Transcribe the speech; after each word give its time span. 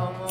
Oh. 0.00 0.27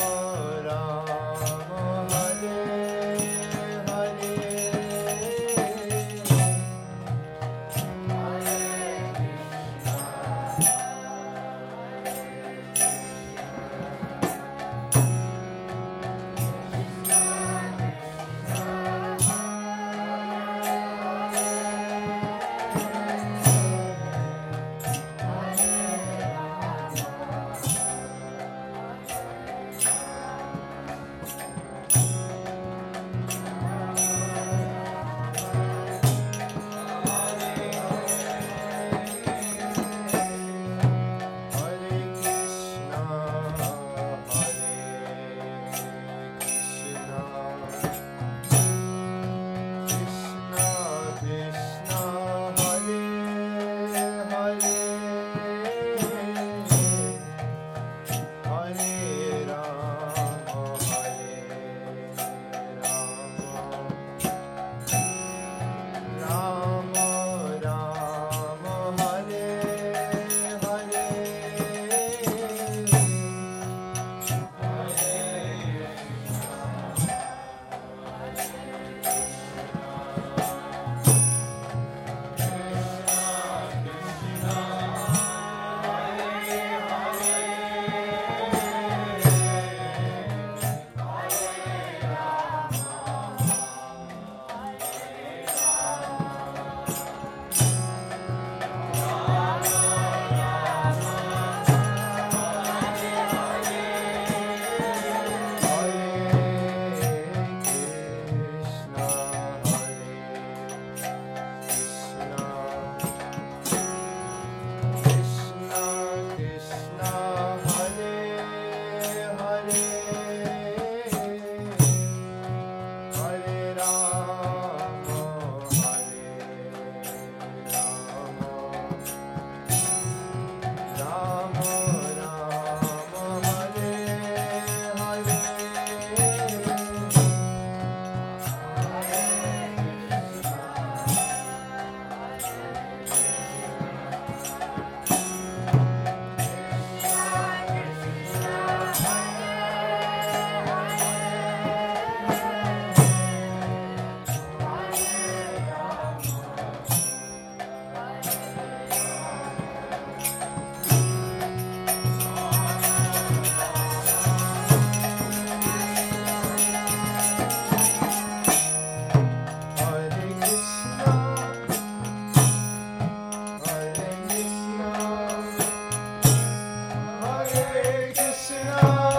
Krishna. 177.48 179.17